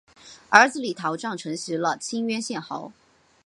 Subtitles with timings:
[0.49, 2.91] 儿子李桃杖承袭了清渊县侯。